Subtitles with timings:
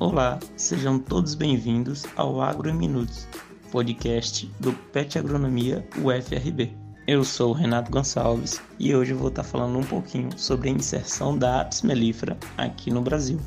[0.00, 3.28] Olá, sejam todos bem-vindos ao Agro em Minutos,
[3.70, 6.74] podcast do PET Agronomia UFRB.
[7.06, 11.36] Eu sou o Renato Gonçalves e hoje vou estar falando um pouquinho sobre a inserção
[11.36, 13.38] da Apis mellifera aqui no Brasil.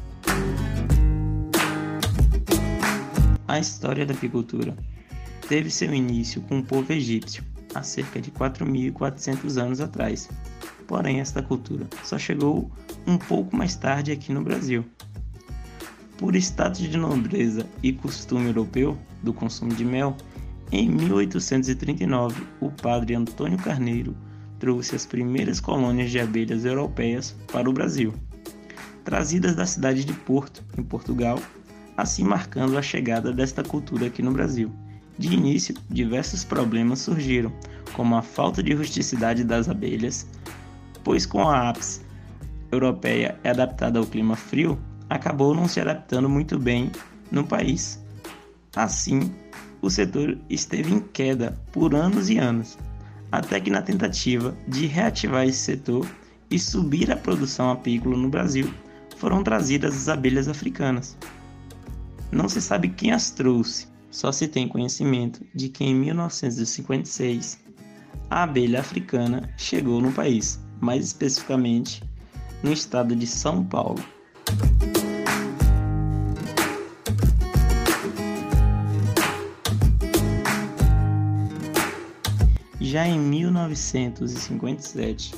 [3.48, 4.78] A história da apicultura
[5.50, 7.44] teve seu início com o povo egípcio,
[7.74, 10.30] há cerca de 4.400 anos atrás.
[10.86, 12.70] Porém, esta cultura só chegou
[13.08, 14.86] um pouco mais tarde aqui no Brasil,
[16.24, 20.16] por status de nobreza e costume europeu do consumo de mel,
[20.72, 24.16] em 1839 o padre Antônio Carneiro
[24.58, 28.14] trouxe as primeiras colônias de abelhas europeias para o Brasil,
[29.04, 31.38] trazidas da cidade de Porto, em Portugal,
[31.98, 34.72] assim marcando a chegada desta cultura aqui no Brasil.
[35.20, 37.52] De início, diversos problemas surgiram,
[37.92, 40.26] como a falta de rusticidade das abelhas,
[41.04, 42.02] pois com a apis
[42.72, 46.92] europeia é adaptada ao clima frio, acabou não se adaptando muito bem
[47.32, 48.04] no país.
[48.76, 49.32] Assim,
[49.82, 52.78] o setor esteve em queda por anos e anos,
[53.32, 56.08] até que na tentativa de reativar esse setor
[56.50, 58.72] e subir a produção apícola no Brasil,
[59.18, 61.18] foram trazidas as abelhas africanas.
[62.32, 67.60] Não se sabe quem as trouxe, só se tem conhecimento de que em 1956
[68.30, 72.04] a abelha africana chegou no país, mais especificamente
[72.62, 74.04] no estado de São Paulo.
[82.94, 85.34] Já em 1957,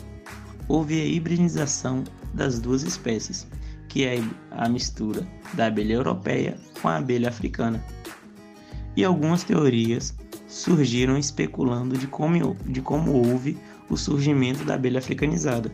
[0.67, 2.03] houve a hibridização
[2.33, 3.47] das duas espécies,
[3.87, 7.81] que é a mistura da abelha europeia com a abelha africana.
[8.93, 10.13] E algumas teorias
[10.49, 13.57] surgiram especulando de como, de como houve
[13.89, 15.71] o surgimento da abelha africanizada.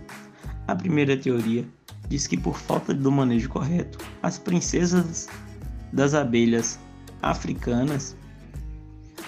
[0.67, 1.65] A primeira teoria
[2.07, 5.27] diz que, por falta do manejo correto, as princesas
[5.91, 6.79] das abelhas
[7.23, 8.15] africanas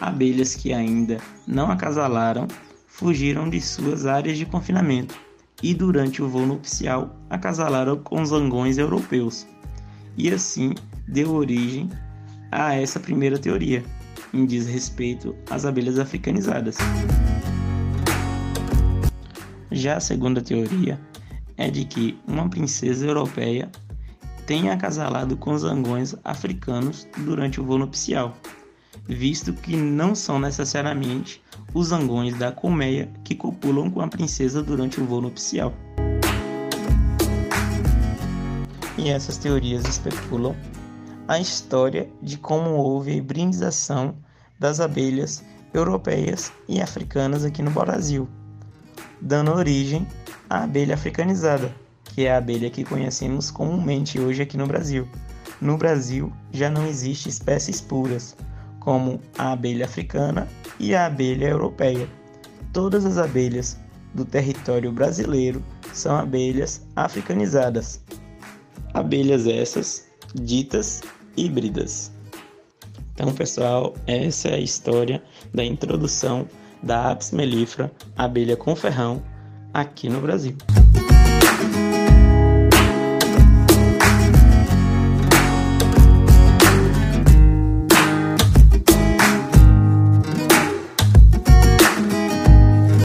[0.08, 2.47] abelhas que ainda não acasalaram
[2.88, 5.16] fugiram de suas áreas de confinamento
[5.62, 9.47] e, durante o voo nupcial, acasalaram com zangões europeus.
[10.16, 10.75] E assim
[11.08, 11.90] deu origem
[12.52, 13.84] a essa primeira teoria,
[14.34, 16.78] em diz respeito às abelhas africanizadas.
[19.72, 21.00] Já a segunda teoria
[21.58, 23.72] é de que uma princesa europeia
[24.46, 28.38] tenha acasalado com zangões africanos durante o voo nupcial
[29.08, 31.41] visto que não são necessariamente
[31.74, 35.74] os zangões da colmeia que copulam com a princesa durante o voo nupcial.
[38.97, 40.56] E essas teorias especulam
[41.28, 44.16] a história de como houve a hibridização
[44.59, 45.44] das abelhas
[45.74, 48.30] europeias e africanas aqui no Brasil,
[49.19, 50.08] dando origem
[50.50, 55.08] à abelha africanizada, que é a abelha que conhecemos comumente hoje aqui no Brasil.
[55.59, 58.36] No Brasil já não existe espécies puras,
[58.83, 60.47] como a abelha africana
[60.79, 62.07] e a abelha europeia.
[62.71, 63.79] Todas as abelhas
[64.13, 65.63] do território brasileiro
[65.94, 68.03] são abelhas africanizadas.
[68.94, 71.01] Abelhas essas ditas
[71.38, 72.11] híbridas.
[73.13, 75.23] Então, pessoal, essa é a história
[75.53, 76.47] da introdução
[76.81, 79.23] da Apis mellifera, abelha com ferrão,
[79.73, 80.55] aqui no Brasil.